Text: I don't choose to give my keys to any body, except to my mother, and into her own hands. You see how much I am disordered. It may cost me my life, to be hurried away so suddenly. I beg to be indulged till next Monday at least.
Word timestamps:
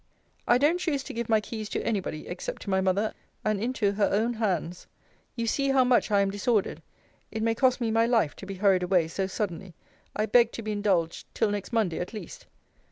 I 0.47 0.57
don't 0.57 0.79
choose 0.79 1.03
to 1.03 1.13
give 1.13 1.29
my 1.29 1.39
keys 1.39 1.69
to 1.69 1.81
any 1.85 1.99
body, 1.99 2.27
except 2.27 2.63
to 2.63 2.71
my 2.71 2.81
mother, 2.81 3.13
and 3.45 3.61
into 3.61 3.91
her 3.91 4.09
own 4.11 4.33
hands. 4.33 4.87
You 5.35 5.45
see 5.45 5.69
how 5.69 5.83
much 5.83 6.09
I 6.09 6.21
am 6.21 6.31
disordered. 6.31 6.81
It 7.29 7.43
may 7.43 7.53
cost 7.53 7.79
me 7.79 7.91
my 7.91 8.07
life, 8.07 8.35
to 8.37 8.47
be 8.47 8.55
hurried 8.55 8.81
away 8.81 9.07
so 9.09 9.27
suddenly. 9.27 9.75
I 10.15 10.25
beg 10.25 10.53
to 10.53 10.63
be 10.63 10.71
indulged 10.71 11.27
till 11.35 11.51
next 11.51 11.71
Monday 11.71 11.99
at 11.99 12.13
least. 12.15 12.47